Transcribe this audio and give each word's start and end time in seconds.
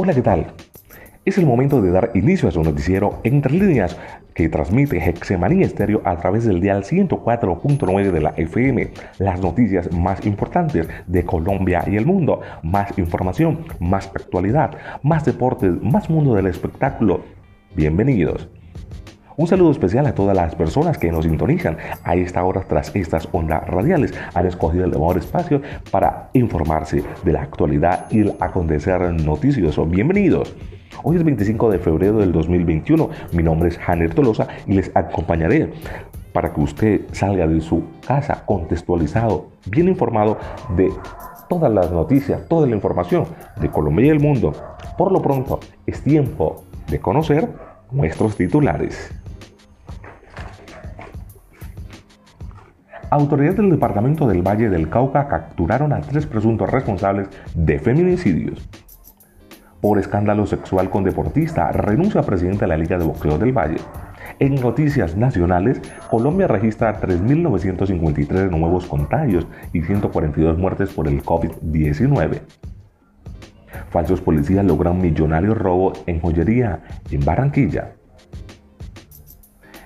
Hola, 0.00 0.14
¿qué 0.14 0.22
tal? 0.22 0.46
Es 1.24 1.38
el 1.38 1.46
momento 1.46 1.82
de 1.82 1.90
dar 1.90 2.12
inicio 2.14 2.48
a 2.48 2.52
su 2.52 2.62
noticiero 2.62 3.18
Entre 3.24 3.52
Líneas 3.52 3.98
que 4.32 4.48
transmite 4.48 4.98
Hexemanía 4.98 5.66
Estéreo 5.66 6.02
a 6.04 6.16
través 6.18 6.44
del 6.44 6.60
dial 6.60 6.84
104.9 6.84 8.12
de 8.12 8.20
la 8.20 8.30
FM. 8.36 8.92
Las 9.18 9.40
noticias 9.40 9.92
más 9.92 10.24
importantes 10.24 10.86
de 11.08 11.24
Colombia 11.24 11.82
y 11.88 11.96
el 11.96 12.06
mundo. 12.06 12.42
Más 12.62 12.96
información, 12.96 13.64
más 13.80 14.06
actualidad, 14.14 14.78
más 15.02 15.24
deportes, 15.24 15.82
más 15.82 16.08
mundo 16.08 16.36
del 16.36 16.46
espectáculo. 16.46 17.24
Bienvenidos. 17.74 18.48
Un 19.38 19.46
saludo 19.46 19.70
especial 19.70 20.04
a 20.04 20.16
todas 20.16 20.34
las 20.34 20.56
personas 20.56 20.98
que 20.98 21.12
nos 21.12 21.24
sintonizan 21.24 21.76
a 22.02 22.16
esta 22.16 22.42
hora 22.42 22.64
tras 22.66 22.90
estas 22.96 23.28
ondas 23.30 23.64
radiales. 23.68 24.12
Han 24.34 24.46
escogido 24.46 24.84
el 24.84 24.90
mejor 24.90 25.16
espacio 25.16 25.62
para 25.92 26.28
informarse 26.32 27.04
de 27.24 27.32
la 27.32 27.42
actualidad 27.42 28.06
y 28.10 28.22
el 28.22 28.34
acontecer 28.40 29.00
noticioso. 29.00 29.86
Bienvenidos. 29.86 30.56
Hoy 31.04 31.18
es 31.18 31.22
25 31.22 31.70
de 31.70 31.78
febrero 31.78 32.18
del 32.18 32.32
2021. 32.32 33.10
Mi 33.30 33.44
nombre 33.44 33.68
es 33.68 33.78
Janer 33.78 34.12
Tolosa 34.12 34.48
y 34.66 34.72
les 34.72 34.90
acompañaré 34.96 35.72
para 36.32 36.52
que 36.52 36.60
usted 36.60 37.02
salga 37.12 37.46
de 37.46 37.60
su 37.60 37.84
casa 38.04 38.44
contextualizado, 38.44 39.50
bien 39.70 39.86
informado 39.86 40.36
de 40.76 40.90
todas 41.48 41.72
las 41.72 41.92
noticias, 41.92 42.48
toda 42.48 42.66
la 42.66 42.74
información 42.74 43.26
de 43.60 43.70
Colombia 43.70 44.06
y 44.06 44.10
el 44.10 44.18
mundo. 44.18 44.52
Por 44.96 45.12
lo 45.12 45.22
pronto, 45.22 45.60
es 45.86 46.02
tiempo 46.02 46.64
de 46.88 46.98
conocer 46.98 47.48
nuestros 47.92 48.36
titulares. 48.36 49.14
Autoridades 53.10 53.56
del 53.56 53.70
Departamento 53.70 54.26
del 54.28 54.46
Valle 54.46 54.68
del 54.68 54.90
Cauca 54.90 55.28
capturaron 55.28 55.94
a 55.94 56.00
tres 56.02 56.26
presuntos 56.26 56.68
responsables 56.70 57.28
de 57.54 57.78
feminicidios. 57.78 58.68
Por 59.80 59.98
escándalo 59.98 60.46
sexual 60.46 60.90
con 60.90 61.04
deportista, 61.04 61.72
renuncia 61.72 62.22
presidente 62.22 62.66
de 62.66 62.66
la 62.66 62.76
Liga 62.76 62.98
de 62.98 63.04
Boxeo 63.04 63.38
del 63.38 63.56
Valle. 63.56 63.78
En 64.40 64.56
noticias 64.56 65.16
nacionales, 65.16 65.80
Colombia 66.10 66.48
registra 66.48 67.00
3.953 67.00 68.50
nuevos 68.50 68.86
contagios 68.86 69.46
y 69.72 69.80
142 69.80 70.58
muertes 70.58 70.92
por 70.92 71.08
el 71.08 71.22
COVID-19. 71.22 72.40
Falsos 73.88 74.20
policías 74.20 74.66
logran 74.66 75.00
millonario 75.00 75.54
robo 75.54 75.94
en 76.06 76.20
joyería 76.20 76.82
en 77.10 77.24
Barranquilla. 77.24 77.92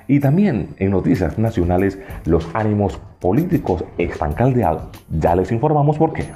Y 0.09 0.19
también 0.19 0.71
en 0.79 0.91
noticias 0.91 1.39
nacionales, 1.39 2.01
los 2.25 2.49
ánimos 2.55 3.01
políticos 3.23 3.85
están 3.97 4.35
caldeados. 4.35 4.83
Ya 5.09 5.35
les 5.37 5.51
informamos 5.53 5.97
por 5.97 6.13
qué. 6.13 6.27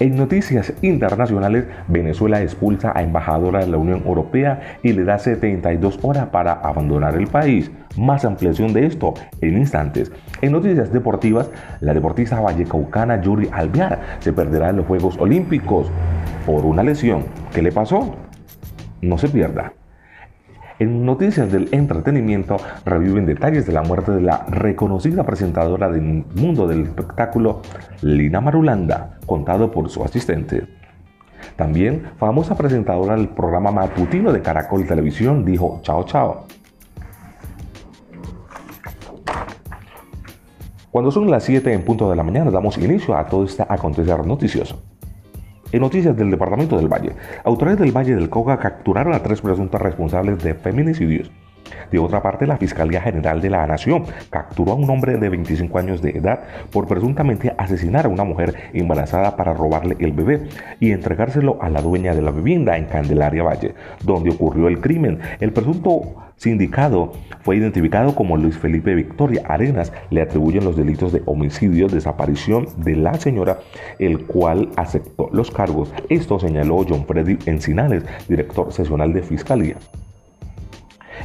En 0.00 0.14
noticias 0.14 0.72
internacionales, 0.82 1.64
Venezuela 1.88 2.40
expulsa 2.40 2.92
a 2.94 3.02
embajadora 3.02 3.60
de 3.60 3.66
la 3.66 3.78
Unión 3.78 4.04
Europea 4.06 4.78
y 4.82 4.92
le 4.92 5.02
da 5.02 5.18
72 5.18 5.98
horas 6.02 6.26
para 6.28 6.52
abandonar 6.52 7.16
el 7.16 7.26
país. 7.26 7.70
Más 7.96 8.24
ampliación 8.24 8.72
de 8.72 8.86
esto 8.86 9.14
en 9.40 9.58
instantes. 9.58 10.12
En 10.40 10.52
noticias 10.52 10.92
deportivas, 10.92 11.50
la 11.80 11.94
deportista 11.94 12.40
vallecaucana 12.40 13.20
Yuri 13.20 13.48
Alvear 13.50 14.00
se 14.20 14.32
perderá 14.32 14.70
en 14.70 14.76
los 14.76 14.86
Juegos 14.86 15.16
Olímpicos 15.18 15.90
por 16.46 16.64
una 16.64 16.84
lesión. 16.84 17.24
¿Qué 17.52 17.60
le 17.60 17.72
pasó? 17.72 18.14
No 19.02 19.18
se 19.18 19.28
pierda. 19.28 19.72
En 20.78 21.04
noticias 21.04 21.50
del 21.50 21.68
entretenimiento 21.72 22.56
reviven 22.84 23.26
detalles 23.26 23.66
de 23.66 23.72
la 23.72 23.82
muerte 23.82 24.12
de 24.12 24.20
la 24.20 24.44
reconocida 24.48 25.24
presentadora 25.24 25.90
del 25.90 26.24
mundo 26.36 26.68
del 26.68 26.84
espectáculo, 26.84 27.62
Lina 28.00 28.40
Marulanda, 28.40 29.18
contado 29.26 29.72
por 29.72 29.90
su 29.90 30.04
asistente. 30.04 30.68
También, 31.56 32.04
famosa 32.16 32.56
presentadora 32.56 33.16
del 33.16 33.28
programa 33.28 33.72
matutino 33.72 34.32
de 34.32 34.40
Caracol 34.40 34.86
Televisión 34.86 35.44
dijo 35.44 35.80
chao 35.82 36.04
chao. 36.04 36.46
Cuando 40.92 41.10
son 41.10 41.28
las 41.28 41.42
7 41.42 41.72
en 41.72 41.84
punto 41.84 42.08
de 42.08 42.14
la 42.14 42.22
mañana, 42.22 42.52
damos 42.52 42.78
inicio 42.78 43.16
a 43.16 43.26
todo 43.26 43.44
este 43.44 43.64
acontecer 43.68 44.24
noticioso. 44.24 44.80
En 45.70 45.80
noticias 45.82 46.16
del 46.16 46.30
Departamento 46.30 46.78
del 46.78 46.88
Valle, 46.88 47.12
autoridades 47.44 47.80
del 47.80 47.94
Valle 47.94 48.14
del 48.14 48.30
Cauca 48.30 48.58
capturaron 48.58 49.12
a 49.12 49.22
tres 49.22 49.42
presuntos 49.42 49.80
responsables 49.80 50.42
de 50.42 50.54
feminicidios. 50.54 51.30
De 51.90 51.98
otra 51.98 52.22
parte, 52.22 52.46
la 52.46 52.56
Fiscalía 52.56 53.00
General 53.00 53.40
de 53.40 53.50
la 53.50 53.66
Nación 53.66 54.04
capturó 54.30 54.72
a 54.72 54.76
un 54.76 54.88
hombre 54.90 55.16
de 55.16 55.28
25 55.28 55.78
años 55.78 56.02
de 56.02 56.10
edad 56.10 56.40
por 56.70 56.86
presuntamente 56.86 57.54
asesinar 57.58 58.06
a 58.06 58.08
una 58.08 58.24
mujer 58.24 58.54
embarazada 58.72 59.36
para 59.36 59.54
robarle 59.54 59.96
el 60.00 60.12
bebé 60.12 60.48
y 60.80 60.92
entregárselo 60.92 61.58
a 61.60 61.70
la 61.70 61.82
dueña 61.82 62.14
de 62.14 62.22
la 62.22 62.30
vivienda 62.30 62.76
en 62.76 62.86
Candelaria 62.86 63.42
Valle, 63.42 63.74
donde 64.04 64.30
ocurrió 64.30 64.68
el 64.68 64.80
crimen. 64.80 65.18
El 65.40 65.52
presunto 65.52 66.14
sindicado 66.36 67.12
fue 67.42 67.56
identificado 67.56 68.14
como 68.14 68.36
Luis 68.36 68.56
Felipe 68.56 68.94
Victoria 68.94 69.42
Arenas. 69.46 69.92
Le 70.10 70.22
atribuyen 70.22 70.64
los 70.64 70.76
delitos 70.76 71.12
de 71.12 71.22
homicidio, 71.26 71.88
desaparición 71.88 72.68
de 72.78 72.96
la 72.96 73.14
señora, 73.14 73.58
el 73.98 74.24
cual 74.26 74.70
aceptó 74.76 75.28
los 75.32 75.50
cargos. 75.50 75.92
Esto 76.08 76.38
señaló 76.38 76.84
John 76.88 77.06
Freddy 77.06 77.38
Encinales, 77.46 78.04
director 78.28 78.72
sesional 78.72 79.12
de 79.12 79.22
Fiscalía. 79.22 79.76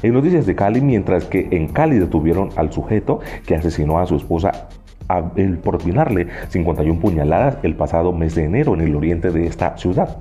En 0.01 0.13
noticias 0.13 0.45
de 0.45 0.55
Cali, 0.55 0.81
mientras 0.81 1.25
que 1.25 1.47
en 1.51 1.67
Cali 1.67 1.99
detuvieron 1.99 2.49
al 2.55 2.71
sujeto 2.71 3.19
que 3.45 3.55
asesinó 3.55 3.99
a 3.99 4.05
su 4.05 4.15
esposa 4.15 4.69
al 5.07 5.57
propinarle 5.59 6.27
51 6.49 6.99
puñaladas 6.99 7.57
el 7.63 7.75
pasado 7.75 8.13
mes 8.13 8.35
de 8.35 8.45
enero 8.45 8.73
en 8.73 8.81
el 8.81 8.95
oriente 8.95 9.31
de 9.31 9.45
esta 9.45 9.77
ciudad. 9.77 10.17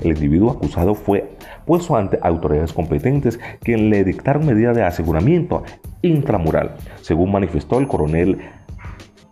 El 0.00 0.12
individuo 0.12 0.50
acusado 0.50 0.94
fue 0.94 1.36
puesto 1.66 1.96
ante 1.96 2.18
autoridades 2.22 2.72
competentes 2.72 3.38
que 3.62 3.76
le 3.76 4.04
dictaron 4.04 4.46
medidas 4.46 4.76
de 4.76 4.84
aseguramiento 4.84 5.64
intramural, 6.02 6.76
según 7.00 7.32
manifestó 7.32 7.78
el 7.78 7.88
coronel 7.88 8.38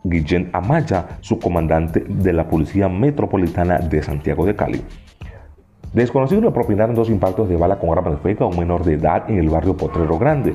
Guillén 0.05 0.51
Amaya, 0.53 1.19
su 1.21 1.39
comandante 1.39 2.05
de 2.09 2.33
la 2.33 2.49
Policía 2.49 2.89
Metropolitana 2.89 3.78
de 3.78 4.03
Santiago 4.03 4.47
de 4.47 4.57
Cali. 4.57 4.83
Desconocidos 5.93 6.45
le 6.45 6.51
propinaron 6.53 6.95
dos 6.95 7.11
impactos 7.11 7.49
de 7.49 7.56
bala 7.56 7.78
con 7.78 7.91
arma 7.91 8.12
de 8.12 8.17
fuego 8.19 8.45
a 8.45 8.49
un 8.49 8.59
menor 8.59 8.84
de 8.84 8.95
edad 8.95 9.28
en 9.28 9.39
el 9.39 9.49
barrio 9.49 9.77
Potrero 9.77 10.19
Grande. 10.19 10.55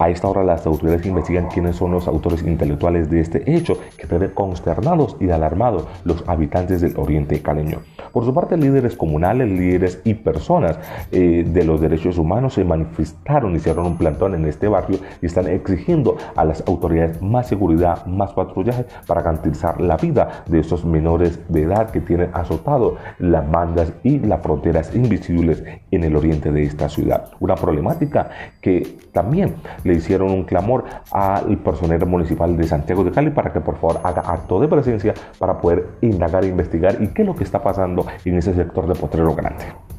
A 0.00 0.08
esta 0.08 0.28
hora 0.28 0.42
las 0.42 0.64
autoridades 0.66 1.04
investigan 1.04 1.48
quiénes 1.48 1.76
son 1.76 1.92
los 1.92 2.08
autores 2.08 2.42
intelectuales 2.42 3.10
de 3.10 3.20
este 3.20 3.54
hecho 3.54 3.76
que 3.98 4.06
tiene 4.06 4.30
consternados 4.30 5.14
y 5.20 5.28
alarmados 5.28 5.86
los 6.04 6.24
habitantes 6.26 6.80
del 6.80 6.96
oriente 6.96 7.42
caleño. 7.42 7.80
Por 8.10 8.24
su 8.24 8.32
parte, 8.32 8.56
líderes 8.56 8.96
comunales, 8.96 9.50
líderes 9.50 10.00
y 10.04 10.14
personas 10.14 10.78
eh, 11.12 11.44
de 11.46 11.64
los 11.64 11.82
derechos 11.82 12.16
humanos 12.16 12.54
se 12.54 12.64
manifestaron, 12.64 13.54
hicieron 13.54 13.84
un 13.84 13.98
plantón 13.98 14.34
en 14.34 14.46
este 14.46 14.68
barrio 14.68 14.98
y 15.20 15.26
están 15.26 15.46
exigiendo 15.48 16.16
a 16.34 16.46
las 16.46 16.66
autoridades 16.66 17.20
más 17.20 17.48
seguridad, 17.48 18.06
más 18.06 18.32
patrullaje 18.32 18.86
para 19.06 19.20
garantizar 19.20 19.82
la 19.82 19.98
vida 19.98 20.44
de 20.46 20.60
estos 20.60 20.82
menores 20.82 21.40
de 21.50 21.64
edad 21.64 21.90
que 21.90 22.00
tienen 22.00 22.30
azotado 22.32 22.96
las 23.18 23.48
bandas 23.50 23.92
y 24.02 24.18
las 24.18 24.40
fronteras 24.40 24.94
invisibles 24.94 25.62
en 25.90 26.04
el 26.04 26.16
oriente 26.16 26.50
de 26.50 26.62
esta 26.62 26.88
ciudad. 26.88 27.28
Una 27.38 27.54
problemática 27.54 28.30
que 28.62 28.96
también 29.12 29.56
le 29.90 29.96
hicieron 29.96 30.30
un 30.30 30.44
clamor 30.44 30.84
al 31.10 31.58
personero 31.58 32.06
municipal 32.06 32.56
de 32.56 32.64
Santiago 32.64 33.02
de 33.04 33.10
Cali 33.10 33.30
para 33.30 33.52
que 33.52 33.60
por 33.60 33.76
favor 33.76 34.00
haga 34.04 34.22
acto 34.22 34.60
de 34.60 34.68
presencia 34.68 35.14
para 35.38 35.60
poder 35.60 35.86
indagar 36.00 36.44
e 36.44 36.48
investigar 36.48 36.96
y 37.00 37.08
qué 37.08 37.22
es 37.22 37.28
lo 37.28 37.34
que 37.34 37.44
está 37.44 37.62
pasando 37.62 38.06
en 38.24 38.36
ese 38.36 38.54
sector 38.54 38.86
de 38.86 38.94
Potrero 38.94 39.34
Grande. 39.34 39.89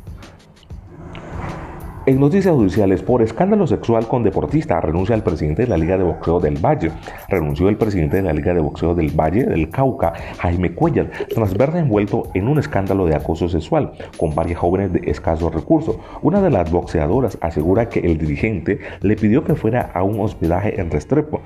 En 2.08 2.20
noticias 2.20 2.56
judiciales, 2.56 3.04
por 3.04 3.22
escándalo 3.22 3.68
sexual 3.68 4.08
con 4.08 4.24
deportista, 4.24 4.82
renuncia 4.82 5.14
el 5.14 5.22
presidente 5.22 5.62
de 5.62 5.68
la 5.68 5.78
Liga 5.78 6.00
de 6.00 6.04
Boxeo 6.04 6.40
del 6.40 6.58
Valle. 6.58 6.92
Renunció 7.30 7.70
el 7.70 7.78
presidente 7.78 8.18
de 8.18 8.24
la 8.24 8.34
Liga 8.34 8.56
de 8.56 8.60
Boxeo 8.60 8.96
del 8.96 9.12
Valle 9.12 9.46
del 9.46 9.70
Cauca, 9.70 10.14
Jaime 10.40 10.74
Cuellar, 10.74 11.12
tras 11.30 11.56
verse 11.56 11.78
envuelto 11.78 12.24
en 12.34 12.48
un 12.48 12.58
escándalo 12.58 13.06
de 13.06 13.14
acoso 13.14 13.48
sexual 13.50 13.92
con 14.18 14.34
varias 14.34 14.58
jóvenes 14.58 14.94
de 14.94 15.12
escasos 15.12 15.54
recursos. 15.54 15.98
Una 16.24 16.42
de 16.42 16.50
las 16.50 16.72
boxeadoras 16.72 17.38
asegura 17.40 17.88
que 17.88 18.00
el 18.00 18.18
dirigente 18.18 18.80
le 19.02 19.16
pidió 19.16 19.44
que 19.44 19.54
fuera 19.54 19.92
a 19.94 20.02
un 20.02 20.20
hospedaje 20.22 20.82
en 20.82 20.90
Restrepo. 20.90 21.42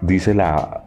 Dice 0.00 0.34
la 0.34 0.86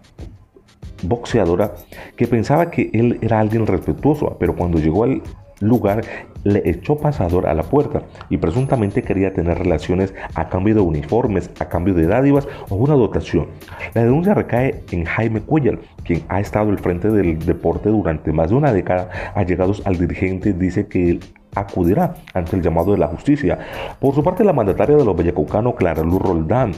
boxeadora 1.02 1.76
que 2.18 2.28
pensaba 2.28 2.70
que 2.72 2.90
él 2.92 3.20
era 3.22 3.40
alguien 3.40 3.68
respetuoso, 3.68 4.36
pero 4.38 4.54
cuando 4.54 4.80
llegó 4.80 5.06
al 5.06 5.22
lugar 5.62 6.02
le 6.46 6.62
echó 6.70 6.96
pasador 6.96 7.48
a 7.48 7.54
la 7.54 7.64
puerta 7.64 8.04
y 8.30 8.38
presuntamente 8.38 9.04
quería 9.04 9.34
tener 9.34 9.58
relaciones 9.58 10.14
a 10.36 10.48
cambio 10.48 10.76
de 10.76 10.82
uniformes, 10.82 11.50
a 11.60 11.66
cambio 11.66 11.94
de 11.94 12.08
dádivas 12.08 12.48
o 12.70 12.76
una 12.76 12.94
dotación. 12.94 13.48
La 13.94 14.04
denuncia 14.04 14.34
recae 14.34 14.84
en 14.92 15.04
Jaime 15.06 15.42
Cuellar, 15.42 15.80
quien 16.04 16.24
ha 16.30 16.40
estado 16.40 16.70
al 16.70 16.80
frente 16.80 17.10
del 17.10 17.40
deporte 17.40 17.90
durante 17.90 18.32
más 18.32 18.52
de 18.52 18.56
una 18.56 18.72
década. 18.72 19.10
Allegados 19.34 19.82
al 19.86 19.98
dirigente 19.98 20.54
dice 20.54 20.88
que 20.88 21.20
acudirá 21.56 22.16
ante 22.34 22.56
el 22.56 22.62
llamado 22.62 22.92
de 22.92 23.00
la 23.00 23.08
justicia. 23.08 23.58
Por 24.00 24.14
su 24.14 24.24
parte, 24.24 24.44
la 24.44 24.54
mandataria 24.54 24.98
de 24.98 25.06
los 25.06 25.16
Bellacaucanos, 25.16 25.76
Clara 25.76 26.04
Luz 26.04 26.22
Roldán, 26.22 26.74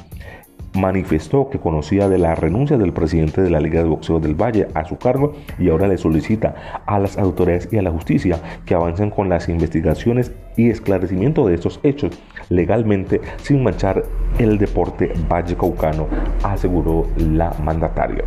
manifestó 0.78 1.50
que 1.50 1.60
conocía 1.60 2.08
de 2.08 2.18
la 2.18 2.36
renuncia 2.36 2.78
del 2.78 2.94
presidente 2.94 3.42
de 3.42 3.50
la 3.50 3.60
Liga 3.60 3.82
de 3.82 3.90
Boxeo 3.90 4.20
del 4.20 4.36
Valle 4.36 4.68
a 4.74 4.86
su 4.86 4.98
cargo 4.98 5.34
y 5.60 5.70
ahora 5.70 5.88
le 5.88 5.98
solicita 5.98 6.84
a 6.86 7.00
las 7.00 7.18
autoridades 7.18 7.68
y 7.72 7.78
a 7.78 7.82
la 7.82 7.92
justicia 7.92 8.40
que 8.66 8.76
avancen 8.76 9.10
con 9.10 9.30
las 9.30 9.50
investigaciones 9.50 10.32
y 10.56 10.70
esclarecimiento 10.70 11.48
de 11.48 11.56
estos 11.56 11.80
hechos 11.84 12.18
legalmente 12.50 13.22
sin 13.38 13.64
manchar 13.64 14.04
el 14.40 14.58
deporte 14.58 15.12
vallecaucano, 15.28 16.08
aseguró 16.44 17.08
la 17.18 17.54
mandataria. 17.64 18.24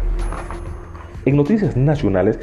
En 1.27 1.37
noticias 1.37 1.77
nacionales, 1.77 2.41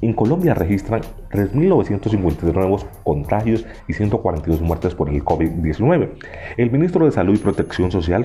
en 0.00 0.12
Colombia 0.12 0.54
registran 0.54 1.02
3.953 1.30 2.52
nuevos 2.52 2.86
contagios 3.04 3.64
y 3.88 3.92
142 3.92 4.60
muertes 4.60 4.94
por 4.94 5.08
el 5.08 5.24
COVID-19. 5.24 6.10
El 6.56 6.70
ministro 6.70 7.04
de 7.04 7.10
Salud 7.12 7.34
y 7.34 7.38
Protección 7.38 7.90
Social 7.90 8.24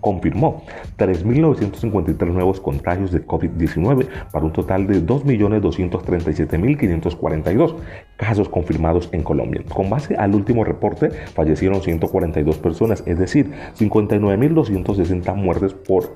confirmó 0.00 0.64
3.953 0.98 2.26
nuevos 2.26 2.60
contagios 2.60 3.10
de 3.12 3.26
COVID-19 3.26 4.06
para 4.32 4.44
un 4.44 4.52
total 4.52 4.86
de 4.86 5.02
2.237.542 5.04 7.76
casos 8.16 8.48
confirmados 8.48 9.08
en 9.12 9.22
Colombia. 9.22 9.62
Con 9.72 9.90
base 9.90 10.16
al 10.16 10.34
último 10.34 10.64
reporte, 10.64 11.10
fallecieron 11.10 11.82
142 11.82 12.56
personas, 12.58 13.02
es 13.06 13.18
decir, 13.18 13.52
59.260 13.78 15.36
muertes 15.36 15.74
por 15.74 16.12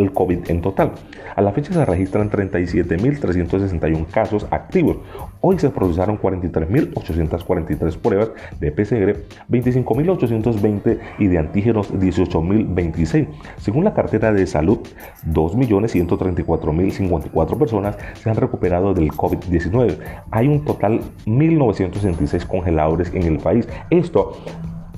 el 0.00 0.12
COVID 0.12 0.50
en 0.50 0.60
total. 0.60 0.92
A 1.36 1.42
la 1.42 1.52
fecha 1.52 1.72
se 1.72 1.84
registran 1.84 2.28
37.361 2.30 4.06
casos 4.06 4.46
activos. 4.50 4.96
Hoy 5.40 5.56
se 5.58 5.70
procesaron 5.70 6.18
43.843 6.18 7.98
pruebas 7.98 8.30
de 8.58 8.72
PCR, 8.72 9.16
25.820 9.48 10.98
y 11.18 11.28
de 11.28 11.38
antígenos 11.38 11.94
18.026. 11.94 13.28
Según 13.58 13.84
la 13.84 13.94
cartera 13.94 14.32
de 14.32 14.44
salud, 14.46 14.80
2.134.054 15.26 17.58
personas 17.58 17.96
se 18.14 18.30
han 18.30 18.36
recuperado 18.36 18.94
del 18.94 19.10
COVID-19. 19.10 19.98
Hay 20.30 20.48
un 20.48 20.64
total 20.64 21.00
1.966 21.26 22.46
congeladores 22.46 23.12
en 23.14 23.22
el 23.22 23.38
país. 23.38 23.68
Esto 23.90 24.32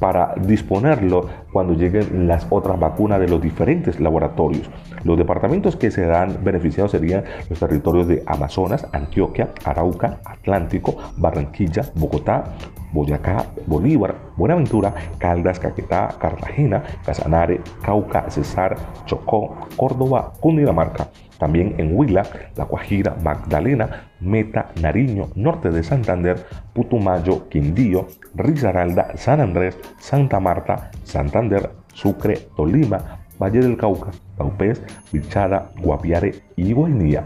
para 0.03 0.35
disponerlo 0.35 1.29
cuando 1.53 1.75
lleguen 1.75 2.27
las 2.27 2.45
otras 2.51 2.77
vacunas 2.81 3.21
de 3.21 3.29
los 3.29 3.41
diferentes 3.41 4.01
laboratorios. 4.01 4.69
Los 5.05 5.17
departamentos 5.17 5.77
que 5.77 5.93
serán 5.93 6.39
beneficiados 6.43 6.91
serían 6.91 7.23
los 7.49 7.61
territorios 7.61 8.09
de 8.09 8.21
Amazonas, 8.27 8.85
Antioquia, 8.93 9.51
Arauca, 9.65 10.19
Atlántico, 10.25 10.97
Barranquilla, 11.19 11.85
Bogotá, 11.95 12.43
Boyacá, 12.91 13.47
Bolívar, 13.69 14.17
Buenaventura, 14.37 14.93
Caldas, 15.19 15.61
Caquetá, 15.61 16.09
Cartagena, 16.19 16.83
Casanare, 17.07 17.61
Cauca, 17.81 18.29
Cesar, 18.29 18.77
Chocó, 19.07 19.55
Córdoba, 19.77 20.33
Cundinamarca. 20.41 21.11
También 21.43 21.75
en 21.79 21.99
Huila, 21.99 22.23
La 22.55 22.67
Guajira, 22.67 23.17
Magdalena, 23.21 24.13
Meta, 24.21 24.69
Nariño, 24.81 25.31
Norte 25.35 25.71
de 25.71 25.83
Santander, 25.83 26.37
Putumayo, 26.73 27.49
Quindío, 27.49 28.07
Risaralda, 28.37 29.17
San 29.17 29.41
Andrés, 29.41 29.77
Santa 29.99 30.39
Marta, 30.39 30.93
Santander, 31.03 31.71
Sucre, 31.93 32.37
Tolima, 32.57 33.25
Valle 33.41 33.59
del 33.59 33.77
Cauca, 33.77 34.13
Paupés, 34.37 34.81
Bichada, 35.11 35.73
Guapiare 35.81 36.33
y 36.55 36.73
Guainía. 36.75 37.25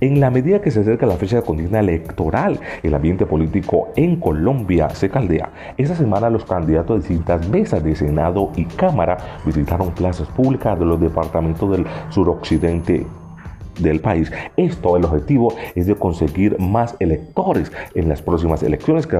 En 0.00 0.20
la 0.20 0.30
medida 0.30 0.60
que 0.60 0.70
se 0.70 0.80
acerca 0.80 1.06
la 1.06 1.16
fecha 1.16 1.36
de 1.36 1.42
contienda 1.42 1.80
electoral, 1.80 2.60
el 2.82 2.94
ambiente 2.94 3.26
político 3.26 3.88
en 3.96 4.16
Colombia 4.16 4.90
se 4.90 5.10
caldea. 5.10 5.50
Esta 5.76 5.94
semana 5.94 6.30
los 6.30 6.44
candidatos 6.44 6.96
de 6.96 7.08
distintas 7.08 7.48
mesas 7.48 7.82
de 7.82 7.94
Senado 7.94 8.50
y 8.56 8.64
Cámara 8.64 9.18
visitaron 9.44 9.92
plazas 9.92 10.28
públicas 10.28 10.78
de 10.78 10.84
los 10.84 11.00
departamentos 11.00 11.70
del 11.70 11.86
suroccidente 12.10 13.06
del 13.78 14.00
país. 14.00 14.30
Esto, 14.56 14.96
el 14.96 15.04
objetivo 15.04 15.54
es 15.74 15.86
de 15.86 15.94
conseguir 15.94 16.58
más 16.58 16.96
electores 16.98 17.72
en 17.94 18.08
las 18.08 18.22
próximas 18.22 18.62
elecciones 18.62 19.06
que, 19.06 19.18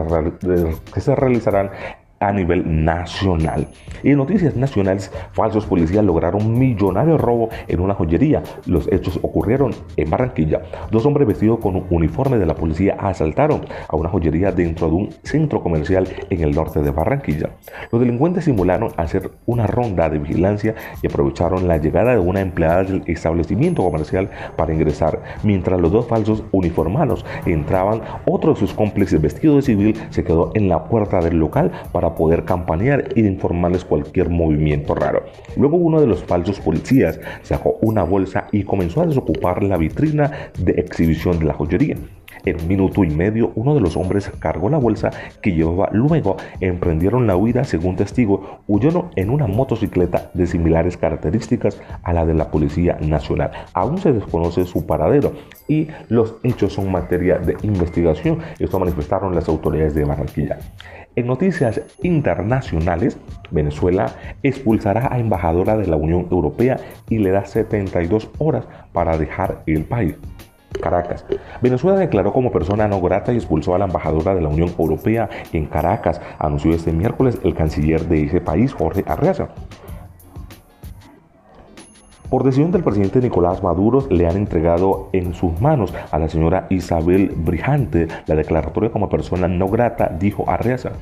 que 0.92 1.00
se 1.00 1.14
realizarán 1.14 1.70
a 2.20 2.32
nivel 2.32 2.84
nacional. 2.84 3.68
Y 4.02 4.10
en 4.10 4.18
noticias 4.18 4.56
nacionales, 4.56 5.12
falsos 5.32 5.66
policías 5.66 6.04
lograron 6.04 6.58
millonario 6.58 7.18
robo 7.18 7.48
en 7.66 7.80
una 7.80 7.94
joyería. 7.94 8.42
Los 8.66 8.90
hechos 8.92 9.18
ocurrieron 9.22 9.74
en 9.96 10.10
Barranquilla. 10.10 10.62
Dos 10.90 11.06
hombres 11.06 11.26
vestidos 11.26 11.58
con 11.60 11.76
un 11.76 11.86
uniforme 11.90 12.38
de 12.38 12.46
la 12.46 12.54
policía 12.54 12.96
asaltaron 12.98 13.62
a 13.88 13.96
una 13.96 14.08
joyería 14.08 14.52
dentro 14.52 14.88
de 14.88 14.94
un 14.94 15.10
centro 15.22 15.62
comercial 15.62 16.08
en 16.30 16.42
el 16.42 16.54
norte 16.54 16.80
de 16.80 16.90
Barranquilla. 16.90 17.50
Los 17.90 18.00
delincuentes 18.00 18.44
simularon 18.44 18.92
hacer 18.96 19.30
una 19.46 19.66
ronda 19.66 20.08
de 20.08 20.18
vigilancia 20.18 20.74
y 21.02 21.06
aprovecharon 21.06 21.68
la 21.68 21.78
llegada 21.78 22.12
de 22.12 22.18
una 22.18 22.40
empleada 22.40 22.84
del 22.84 23.02
establecimiento 23.06 23.82
comercial 23.82 24.30
para 24.56 24.72
ingresar. 24.72 25.22
Mientras 25.42 25.80
los 25.80 25.92
dos 25.92 26.06
falsos 26.06 26.44
uniformados 26.52 27.24
entraban, 27.46 28.02
otro 28.26 28.54
de 28.54 28.60
sus 28.60 28.72
cómplices 28.72 29.20
vestido 29.20 29.56
de 29.56 29.62
civil 29.62 29.96
se 30.10 30.24
quedó 30.24 30.52
en 30.54 30.68
la 30.68 30.84
puerta 30.84 31.20
del 31.20 31.38
local 31.38 31.72
para 31.92 32.07
poder 32.14 32.44
campanear 32.44 33.08
y 33.14 33.26
informarles 33.26 33.84
cualquier 33.84 34.28
movimiento 34.28 34.94
raro. 34.94 35.24
Luego 35.56 35.76
uno 35.76 36.00
de 36.00 36.06
los 36.06 36.24
falsos 36.24 36.60
policías 36.60 37.20
sacó 37.42 37.78
una 37.80 38.02
bolsa 38.02 38.46
y 38.52 38.64
comenzó 38.64 39.02
a 39.02 39.06
desocupar 39.06 39.62
la 39.62 39.76
vitrina 39.76 40.50
de 40.58 40.72
exhibición 40.72 41.38
de 41.38 41.44
la 41.46 41.54
joyería. 41.54 41.96
En 42.44 42.68
minuto 42.68 43.04
y 43.04 43.10
medio, 43.10 43.52
uno 43.56 43.74
de 43.74 43.80
los 43.80 43.96
hombres 43.96 44.30
cargó 44.38 44.68
la 44.68 44.78
bolsa 44.78 45.10
que 45.42 45.52
llevaba. 45.52 45.88
Luego 45.92 46.36
emprendieron 46.60 47.26
la 47.26 47.36
huida, 47.36 47.64
según 47.64 47.96
testigo, 47.96 48.60
huyendo 48.66 49.10
en 49.16 49.30
una 49.30 49.46
motocicleta 49.46 50.30
de 50.34 50.46
similares 50.46 50.96
características 50.96 51.80
a 52.02 52.12
la 52.12 52.26
de 52.26 52.34
la 52.34 52.50
Policía 52.50 52.96
Nacional. 53.00 53.50
Aún 53.74 53.98
se 53.98 54.12
desconoce 54.12 54.64
su 54.64 54.86
paradero 54.86 55.32
y 55.66 55.88
los 56.08 56.36
hechos 56.42 56.74
son 56.74 56.90
materia 56.90 57.38
de 57.38 57.56
investigación. 57.62 58.38
Esto 58.58 58.78
manifestaron 58.78 59.34
las 59.34 59.48
autoridades 59.48 59.94
de 59.94 60.04
Barranquilla. 60.04 60.58
En 61.18 61.26
noticias 61.26 61.80
internacionales, 62.04 63.18
Venezuela 63.50 64.12
expulsará 64.44 65.12
a 65.12 65.18
embajadora 65.18 65.76
de 65.76 65.88
la 65.88 65.96
Unión 65.96 66.28
Europea 66.30 66.76
y 67.08 67.18
le 67.18 67.32
da 67.32 67.44
72 67.44 68.30
horas 68.38 68.68
para 68.92 69.18
dejar 69.18 69.64
el 69.66 69.84
país. 69.84 70.14
Caracas. 70.80 71.26
Venezuela 71.60 71.98
declaró 71.98 72.32
como 72.32 72.52
persona 72.52 72.86
no 72.86 73.00
grata 73.00 73.32
y 73.32 73.36
expulsó 73.36 73.74
a 73.74 73.78
la 73.80 73.86
embajadora 73.86 74.32
de 74.36 74.42
la 74.42 74.48
Unión 74.48 74.72
Europea 74.78 75.28
en 75.52 75.66
Caracas, 75.66 76.20
anunció 76.38 76.70
este 76.70 76.92
miércoles 76.92 77.40
el 77.42 77.56
canciller 77.56 78.04
de 78.04 78.22
ese 78.22 78.40
país, 78.40 78.72
Jorge 78.72 79.02
Arreaza. 79.04 79.48
Por 82.30 82.44
decisión 82.44 82.72
del 82.72 82.84
presidente 82.84 83.22
Nicolás 83.22 83.62
Maduro, 83.62 84.06
le 84.10 84.26
han 84.26 84.36
entregado 84.36 85.08
en 85.12 85.32
sus 85.32 85.58
manos 85.62 85.94
a 86.10 86.18
la 86.18 86.28
señora 86.28 86.66
Isabel 86.68 87.32
Brijante 87.34 88.06
la 88.26 88.34
declaratoria 88.34 88.90
como 88.90 89.08
persona 89.08 89.48
no 89.48 89.66
grata, 89.68 90.14
dijo 90.20 90.44
Arreaza. 90.46 90.92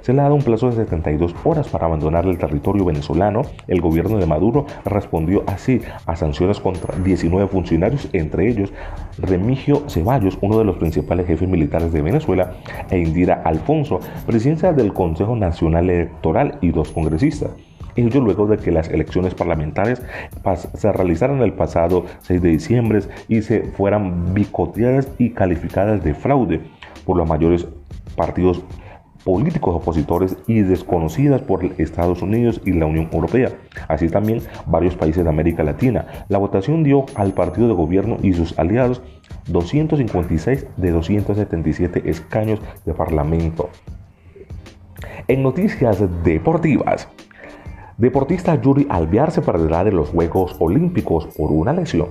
Se 0.00 0.14
le 0.14 0.20
ha 0.20 0.22
dado 0.22 0.36
un 0.36 0.42
plazo 0.42 0.70
de 0.70 0.76
72 0.76 1.34
horas 1.44 1.68
para 1.68 1.84
abandonar 1.84 2.24
el 2.24 2.38
territorio 2.38 2.86
venezolano. 2.86 3.42
El 3.68 3.82
gobierno 3.82 4.16
de 4.16 4.24
Maduro 4.24 4.64
respondió 4.86 5.44
así 5.46 5.82
a 6.06 6.16
sanciones 6.16 6.58
contra 6.60 6.96
19 6.96 7.48
funcionarios, 7.48 8.08
entre 8.14 8.48
ellos 8.48 8.72
Remigio 9.18 9.82
Ceballos, 9.86 10.38
uno 10.40 10.56
de 10.56 10.64
los 10.64 10.78
principales 10.78 11.26
jefes 11.26 11.46
militares 11.46 11.92
de 11.92 12.00
Venezuela, 12.00 12.54
e 12.88 12.98
Indira 12.98 13.42
Alfonso, 13.44 14.00
presidencia 14.24 14.72
del 14.72 14.94
Consejo 14.94 15.36
Nacional 15.36 15.90
Electoral 15.90 16.56
y 16.62 16.70
dos 16.70 16.90
congresistas. 16.90 17.50
Ello 18.06 18.20
luego 18.20 18.46
de 18.46 18.56
que 18.56 18.70
las 18.70 18.88
elecciones 18.88 19.34
parlamentarias 19.34 20.02
se 20.74 20.92
realizaran 20.92 21.42
el 21.42 21.52
pasado 21.52 22.06
6 22.22 22.40
de 22.40 22.48
diciembre 22.48 23.00
y 23.28 23.42
se 23.42 23.62
fueran 23.62 24.32
bicoteadas 24.32 25.08
y 25.18 25.30
calificadas 25.30 26.02
de 26.02 26.14
fraude 26.14 26.60
por 27.04 27.18
los 27.18 27.28
mayores 27.28 27.66
partidos 28.16 28.64
políticos 29.22 29.76
opositores 29.76 30.34
y 30.46 30.60
desconocidas 30.60 31.42
por 31.42 31.62
Estados 31.78 32.22
Unidos 32.22 32.62
y 32.64 32.72
la 32.72 32.86
Unión 32.86 33.10
Europea, 33.12 33.50
así 33.86 34.08
también 34.08 34.40
varios 34.66 34.96
países 34.96 35.22
de 35.22 35.28
América 35.28 35.62
Latina. 35.62 36.06
La 36.28 36.38
votación 36.38 36.82
dio 36.82 37.04
al 37.16 37.34
partido 37.34 37.68
de 37.68 37.74
gobierno 37.74 38.16
y 38.22 38.32
sus 38.32 38.58
aliados 38.58 39.02
256 39.48 40.66
de 40.78 40.90
277 40.90 42.08
escaños 42.08 42.60
de 42.86 42.94
parlamento. 42.94 43.68
En 45.28 45.42
noticias 45.42 46.02
deportivas, 46.24 47.06
Deportista 48.00 48.58
Yuri 48.58 48.86
Alvear 48.88 49.30
se 49.30 49.42
perderá 49.42 49.84
de 49.84 49.92
los 49.92 50.08
Juegos 50.08 50.56
Olímpicos 50.58 51.26
por 51.36 51.52
una 51.52 51.74
lesión. 51.74 52.08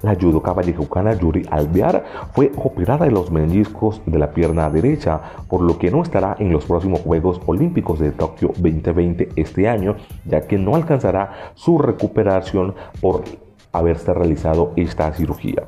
La 0.00 0.14
judoka 0.14 0.54
vallejucana 0.54 1.12
Yuri 1.12 1.44
Alvear 1.50 2.02
fue 2.32 2.50
operada 2.56 3.04
de 3.04 3.10
los 3.10 3.30
meniscos 3.30 4.00
de 4.06 4.18
la 4.18 4.30
pierna 4.30 4.70
derecha, 4.70 5.20
por 5.50 5.60
lo 5.60 5.78
que 5.78 5.90
no 5.90 6.02
estará 6.02 6.36
en 6.38 6.50
los 6.50 6.64
próximos 6.64 7.00
Juegos 7.00 7.42
Olímpicos 7.44 7.98
de 7.98 8.12
Tokio 8.12 8.52
2020 8.56 9.28
este 9.36 9.68
año, 9.68 9.96
ya 10.24 10.46
que 10.46 10.56
no 10.56 10.76
alcanzará 10.76 11.52
su 11.56 11.76
recuperación 11.76 12.74
por 13.02 13.24
haberse 13.70 14.14
realizado 14.14 14.72
esta 14.76 15.12
cirugía. 15.12 15.64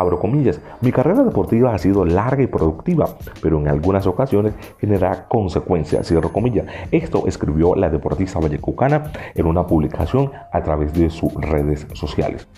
Abro 0.00 0.18
comillas, 0.18 0.62
mi 0.80 0.92
carrera 0.92 1.22
deportiva 1.22 1.74
ha 1.74 1.78
sido 1.78 2.06
larga 2.06 2.42
y 2.42 2.46
productiva, 2.46 3.06
pero 3.42 3.58
en 3.58 3.68
algunas 3.68 4.06
ocasiones 4.06 4.54
genera 4.78 5.28
consecuencias, 5.28 6.08
cierro 6.08 6.32
comillas. 6.32 6.64
Esto 6.90 7.24
escribió 7.26 7.74
la 7.74 7.90
deportista 7.90 8.38
vallecucana 8.38 9.12
en 9.34 9.44
una 9.44 9.66
publicación 9.66 10.32
a 10.50 10.62
través 10.62 10.94
de 10.94 11.10
sus 11.10 11.34
redes 11.34 11.86
sociales. 11.92 12.48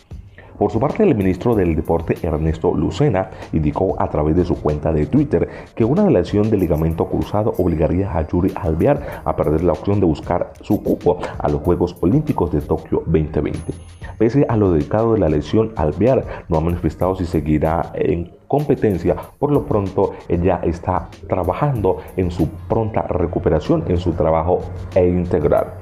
Por 0.58 0.70
su 0.70 0.78
parte, 0.78 1.02
el 1.02 1.14
ministro 1.14 1.54
del 1.54 1.74
Deporte 1.74 2.16
Ernesto 2.22 2.74
Lucena 2.74 3.30
indicó 3.52 3.96
a 3.98 4.08
través 4.08 4.36
de 4.36 4.44
su 4.44 4.60
cuenta 4.60 4.92
de 4.92 5.06
Twitter 5.06 5.48
que 5.74 5.84
una 5.84 6.08
lesión 6.08 6.50
de 6.50 6.56
ligamento 6.56 7.06
cruzado 7.06 7.54
obligaría 7.58 8.16
a 8.16 8.26
Yuri 8.26 8.52
Alvear 8.54 9.22
a 9.24 9.34
perder 9.34 9.64
la 9.64 9.72
opción 9.72 10.00
de 10.00 10.06
buscar 10.06 10.52
su 10.60 10.82
cupo 10.82 11.18
a 11.38 11.48
los 11.48 11.62
Juegos 11.62 11.96
Olímpicos 12.00 12.52
de 12.52 12.60
Tokio 12.60 13.02
2020. 13.06 13.72
Pese 14.18 14.46
a 14.48 14.56
lo 14.56 14.72
dedicado 14.72 15.14
de 15.14 15.18
la 15.18 15.28
lesión, 15.28 15.72
Alvear 15.76 16.44
no 16.48 16.58
ha 16.58 16.60
manifestado 16.60 17.16
si 17.16 17.24
seguirá 17.24 17.90
en 17.94 18.30
competencia. 18.46 19.16
Por 19.38 19.50
lo 19.50 19.64
pronto, 19.64 20.12
ella 20.28 20.60
está 20.62 21.08
trabajando 21.28 21.96
en 22.16 22.30
su 22.30 22.48
pronta 22.68 23.02
recuperación, 23.02 23.84
en 23.88 23.96
su 23.96 24.12
trabajo 24.12 24.60
e 24.94 25.08
integrar. 25.08 25.78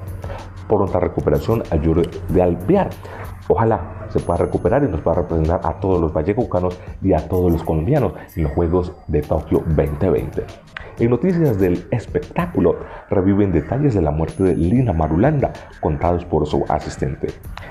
Pronta 0.67 0.99
recuperación 0.99 1.63
a 1.69 1.75
Yuri 1.75 2.09
de 2.29 2.41
Alvear. 2.41 2.89
Ojalá 3.49 4.00
se 4.11 4.19
pueda 4.19 4.37
recuperar 4.37 4.83
y 4.83 4.87
nos 4.87 5.01
pueda 5.01 5.17
representar 5.17 5.61
a 5.63 5.79
todos 5.79 5.99
los 5.99 6.13
vallecucanos 6.13 6.79
y 7.01 7.13
a 7.13 7.27
todos 7.27 7.51
los 7.51 7.63
colombianos 7.63 8.13
en 8.35 8.43
los 8.43 8.51
Juegos 8.53 8.93
de 9.07 9.21
Tokio 9.21 9.63
2020. 9.67 10.43
En 10.99 11.09
noticias 11.09 11.57
del 11.57 11.87
espectáculo, 11.89 12.75
reviven 13.09 13.51
detalles 13.51 13.95
de 13.95 14.01
la 14.01 14.11
muerte 14.11 14.43
de 14.43 14.55
Lina 14.55 14.93
Marulanda 14.93 15.51
contados 15.79 16.25
por 16.25 16.45
su 16.45 16.63
asistente. 16.69 17.29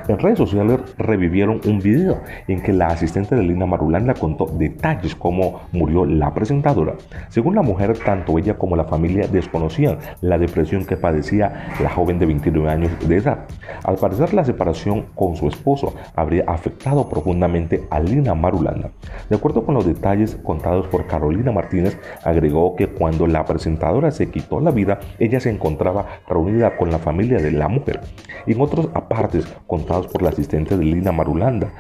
En 0.09 0.18
redes 0.18 0.38
sociales 0.38 0.80
revivieron 0.99 1.61
un 1.66 1.78
video 1.78 2.23
en 2.49 2.61
que 2.62 2.73
la 2.73 2.88
asistente 2.88 3.37
de 3.37 3.42
Lina 3.42 3.66
Marulanda 3.66 4.14
contó 4.14 4.47
detalles 4.47 5.14
cómo 5.14 5.61
murió 5.70 6.04
la 6.06 6.35
presentadora. 6.35 6.94
Según 7.28 7.54
la 7.54 7.62
mujer, 7.62 7.97
tanto 7.99 8.37
ella 8.38 8.59
como 8.59 8.75
la 8.75 8.85
familia 8.85 9.28
desconocían 9.28 9.99
la 10.23 10.38
depresión 10.38 10.85
que 10.85 10.97
padecía 10.97 11.68
la 11.80 11.90
joven 11.90 12.18
de 12.18 12.26
29 12.26 12.68
años 12.68 13.09
de 13.09 13.16
edad. 13.16 13.44
Al 13.85 13.97
parecer, 13.97 14.35
la 14.35 14.44
separación 14.44 15.06
con 15.14 15.37
su 15.37 15.47
esposo 15.47 15.94
habría 16.16 16.29
afectado 16.46 17.08
profundamente 17.08 17.87
a 17.90 18.00
Lina 18.00 18.34
Marulanda. 18.34 18.90
De 19.28 19.37
acuerdo 19.37 19.64
con 19.64 19.75
los 19.75 19.87
detalles 19.87 20.37
contados 20.42 20.87
por 20.87 21.06
Carolina 21.06 21.52
Martínez, 21.52 21.99
agregó 22.25 22.76
que 22.76 22.87
cuando 22.87 23.26
la 23.26 23.44
presentadora 23.44 24.10
se 24.10 24.30
quitó 24.30 24.60
la 24.60 24.70
vida, 24.70 25.00
ella 25.18 25.40
se 25.40 25.50
encontraba 25.50 26.06
reunida 26.28 26.76
con 26.76 26.90
la 26.90 26.99
familia 26.99 27.38
de 27.38 27.50
la 27.50 27.68
mujer. 27.68 28.00
En 28.46 28.60
otros 28.60 28.88
apartes 28.94 29.46
contados 29.66 30.06
por 30.06 30.22
la 30.22 30.30
asistente 30.30 30.76
de 30.76 30.84
Lina 30.84 31.12
Marulanda, 31.12 31.72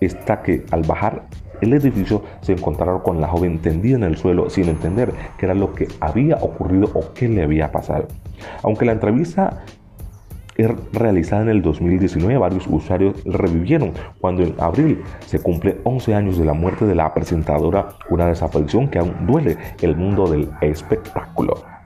está 0.00 0.42
que 0.42 0.64
al 0.70 0.82
bajar 0.82 1.24
el 1.60 1.74
edificio 1.74 2.22
se 2.40 2.52
encontraron 2.52 3.00
con 3.00 3.20
la 3.20 3.28
joven 3.28 3.58
tendida 3.58 3.96
en 3.96 4.04
el 4.04 4.16
suelo 4.16 4.48
sin 4.48 4.68
entender 4.68 5.12
qué 5.38 5.46
era 5.46 5.54
lo 5.54 5.74
que 5.74 5.88
había 6.00 6.36
ocurrido 6.36 6.90
o 6.94 7.12
qué 7.12 7.28
le 7.28 7.42
había 7.42 7.70
pasado. 7.70 8.06
Aunque 8.62 8.86
la 8.86 8.92
entrevista 8.92 9.62
realizada 10.92 11.42
en 11.42 11.48
el 11.48 11.62
2019, 11.62 12.38
varios 12.38 12.66
usuarios 12.68 13.16
revivieron 13.24 13.92
cuando 14.20 14.42
en 14.42 14.54
abril 14.58 15.02
se 15.26 15.40
cumple 15.40 15.80
11 15.84 16.14
años 16.14 16.38
de 16.38 16.44
la 16.44 16.52
muerte 16.52 16.86
de 16.86 16.94
la 16.94 17.12
presentadora, 17.14 17.88
una 18.10 18.26
desaparición 18.26 18.88
que 18.88 18.98
aún 18.98 19.26
duele 19.26 19.56
el 19.80 19.96
mundo 19.96 20.30
del 20.30 20.50
espectáculo. 20.60 21.79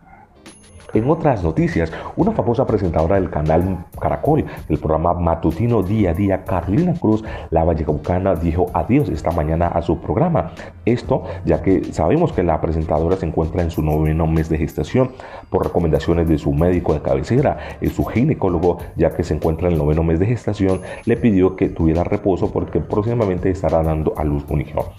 En 0.94 1.10
otras 1.10 1.42
noticias, 1.42 1.92
una 2.14 2.30
famosa 2.30 2.64
presentadora 2.66 3.16
del 3.16 3.28
canal 3.28 3.84
Caracol, 4.00 4.44
del 4.68 4.78
programa 4.78 5.12
matutino 5.12 5.82
Día 5.82 6.10
a 6.10 6.14
Día, 6.14 6.44
Carolina 6.44 6.94
Cruz, 6.94 7.24
la 7.50 7.64
vallecaucana, 7.64 8.36
dijo 8.36 8.66
adiós 8.72 9.08
esta 9.08 9.32
mañana 9.32 9.66
a 9.66 9.82
su 9.82 9.98
programa. 9.98 10.52
Esto 10.84 11.24
ya 11.44 11.62
que 11.62 11.92
sabemos 11.92 12.32
que 12.32 12.44
la 12.44 12.60
presentadora 12.60 13.16
se 13.16 13.26
encuentra 13.26 13.62
en 13.62 13.72
su 13.72 13.82
noveno 13.82 14.28
mes 14.28 14.48
de 14.48 14.58
gestación 14.58 15.10
por 15.50 15.64
recomendaciones 15.64 16.28
de 16.28 16.38
su 16.38 16.52
médico 16.52 16.94
de 16.94 17.02
cabecera, 17.02 17.58
y 17.80 17.88
su 17.88 18.04
ginecólogo, 18.04 18.78
ya 18.96 19.10
que 19.10 19.24
se 19.24 19.34
encuentra 19.34 19.66
en 19.66 19.72
el 19.72 19.78
noveno 19.80 20.04
mes 20.04 20.20
de 20.20 20.26
gestación, 20.26 20.80
le 21.06 21.16
pidió 21.16 21.56
que 21.56 21.70
tuviera 21.70 22.04
reposo 22.04 22.52
porque 22.52 22.80
próximamente 22.80 23.50
estará 23.50 23.82
dando 23.82 24.14
a 24.16 24.22
luz 24.22 24.44
un 24.48 24.60
hijo. 24.60 24.92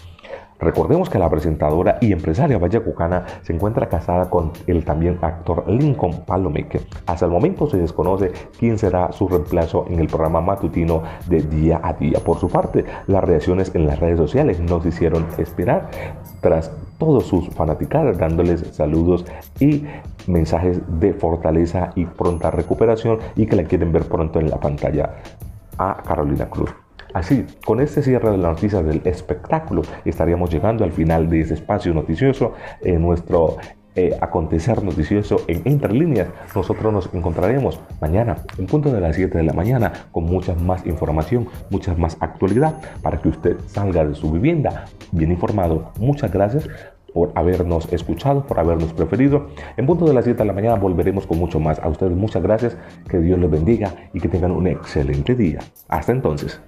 Recordemos 0.66 1.12
que 1.12 1.20
la 1.20 1.30
presentadora 1.30 2.00
y 2.02 2.12
empresaria 2.12 2.58
vallacucana 2.58 3.24
se 3.44 3.54
encuentra 3.54 3.88
casada 3.88 4.32
con 4.32 4.52
el 4.66 4.84
también 4.84 5.20
actor 5.22 5.64
Lincoln 5.70 6.26
Palomeque. 6.26 6.82
Hasta 7.06 7.26
el 7.26 7.32
momento 7.32 7.70
se 7.70 7.78
desconoce 7.78 8.32
quién 8.58 8.80
será 8.80 9.12
su 9.12 9.28
reemplazo 9.28 9.86
en 9.88 10.00
el 10.00 10.08
programa 10.08 10.42
matutino 10.42 11.04
de 11.28 11.44
día 11.44 11.80
a 11.84 11.94
día. 11.94 12.18
Por 12.20 12.40
su 12.40 12.50
parte, 12.50 12.84
las 13.06 13.24
reacciones 13.24 13.76
en 13.76 13.86
las 13.86 14.00
redes 14.00 14.18
sociales 14.18 14.60
no 14.60 14.82
se 14.82 14.90
hicieron 14.90 15.28
esperar 15.38 15.92
tras 16.42 16.72
todos 16.98 17.28
sus 17.28 17.48
fanaticadas 17.50 18.18
dándoles 18.18 18.62
saludos 18.76 19.24
y 19.60 19.86
mensajes 20.26 20.82
de 21.00 21.14
fortaleza 21.14 21.92
y 21.94 22.06
pronta 22.06 22.50
recuperación 22.50 23.20
y 23.36 23.46
que 23.46 23.56
la 23.56 23.66
quieren 23.66 23.92
ver 23.92 24.06
pronto 24.06 24.40
en 24.40 24.50
la 24.50 24.60
pantalla 24.60 25.18
a 25.78 26.02
Carolina 26.02 26.50
Cruz. 26.50 26.85
Así, 27.16 27.46
con 27.66 27.80
este 27.80 28.04
cierre 28.04 28.30
de 28.30 28.38
las 28.38 28.56
noticias 28.56 28.86
del 28.86 29.02
espectáculo, 29.06 29.84
estaríamos 30.04 30.50
llegando 30.50 30.84
al 30.84 30.92
final 30.92 31.30
de 31.30 31.40
este 31.40 31.54
espacio 31.54 31.94
noticioso 31.94 32.52
en 32.82 33.02
nuestro 33.02 33.56
eh, 33.96 34.18
acontecer 34.20 34.84
noticioso 34.84 35.38
en 35.48 35.62
Entre 35.64 35.94
Líneas. 35.94 36.28
Nosotros 36.54 36.92
nos 36.92 37.10
encontraremos 37.14 37.80
mañana 38.02 38.36
en 38.58 38.66
punto 38.66 38.92
de 38.92 39.00
las 39.00 39.16
7 39.16 39.38
de 39.38 39.46
la 39.46 39.54
mañana 39.54 39.94
con 40.12 40.26
mucha 40.26 40.56
más 40.56 40.86
información, 40.86 41.48
mucha 41.70 41.96
más 41.96 42.18
actualidad 42.20 42.82
para 43.02 43.22
que 43.22 43.30
usted 43.30 43.56
salga 43.68 44.04
de 44.04 44.14
su 44.14 44.30
vivienda 44.30 44.84
bien 45.14 45.32
informado. 45.32 45.94
Muchas 45.98 46.34
gracias 46.34 46.68
por 47.14 47.32
habernos 47.36 47.88
escuchado, 47.94 48.46
por 48.46 48.60
habernos 48.60 48.92
preferido. 48.92 49.48
En 49.78 49.86
punto 49.86 50.04
de 50.04 50.14
las 50.14 50.26
7 50.26 50.38
de 50.38 50.48
la 50.48 50.52
mañana 50.52 50.76
volveremos 50.76 51.26
con 51.26 51.40
mucho 51.40 51.62
más. 51.62 51.80
A 51.80 51.88
ustedes 51.88 52.12
muchas 52.12 52.44
gracias, 52.44 52.76
que 53.10 53.20
Dios 53.20 53.40
les 53.40 53.50
bendiga 53.50 53.96
y 54.14 54.20
que 54.20 54.28
tengan 54.28 54.52
un 54.52 54.68
excelente 54.68 55.34
día. 55.34 55.60
Hasta 55.88 56.12
entonces. 56.12 56.60